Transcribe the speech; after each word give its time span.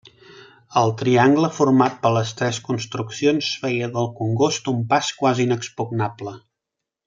El 0.81 0.93
triangle 1.01 1.49
format 1.57 1.99
per 2.05 2.11
les 2.15 2.31
tres 2.39 2.61
construccions 2.69 3.51
feia 3.67 3.93
del 3.99 4.11
congost 4.23 4.73
un 4.75 4.81
pas 4.95 5.13
quasi 5.23 5.47
inexpugnable. 5.51 6.37